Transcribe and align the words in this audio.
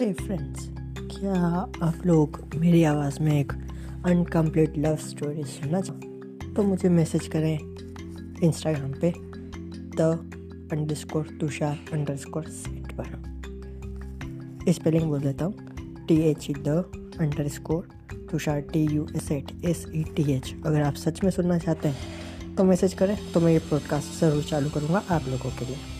हे 0.00 0.12
friends 0.12 0.66
क्या 1.10 1.34
आप 1.82 2.02
लोग 2.06 2.38
मेरी 2.54 2.82
आवाज़ 2.84 3.20
में 3.22 3.32
एक 3.40 3.52
अनकम्प्लीट 4.06 4.76
लव 4.78 4.96
स्टोरी 4.96 5.44
सुनना 5.44 5.80
चाहो 5.80 6.52
तो 6.54 6.62
मुझे 6.62 6.88
मैसेज 6.88 7.26
करें 7.26 7.58
इंस्टाग्राम 8.46 8.92
पे 9.00 9.12
the 9.96 10.68
underscore 10.94 11.28
Tushar 11.40 11.78
underscore 12.16 12.44
Seth 12.58 12.92
पर 12.92 14.72
स्पेलिंग 14.72 15.04
बोल 15.04 15.20
देता 15.20 15.44
हूँ। 15.44 16.06
T 16.08 16.20
H 16.30 16.50
E 16.50 16.54
the 16.58 16.76
underscore 17.48 17.88
Tushar 18.30 18.60
T 18.72 18.86
U 18.94 19.08
S 19.16 19.32
H 19.32 19.52
S 19.64 19.84
E 19.94 20.04
T 20.16 20.32
H 20.32 20.54
अगर 20.66 20.80
आप 20.82 20.94
सच 21.06 21.24
में 21.24 21.30
सुनना 21.30 21.58
चाहते 21.58 21.88
हैं 21.88 22.54
तो 22.54 22.64
मैसेज 22.64 22.94
करें 22.94 23.18
तो 23.32 23.40
मैं 23.40 23.52
ये 23.52 23.58
पॉडकास्ट 23.70 24.20
ज़रूर 24.20 24.42
चालू 24.42 24.70
करूँगा 24.70 25.02
आप 25.10 25.28
लोगों 25.28 25.50
के 25.50 25.64
लिए। 25.64 25.95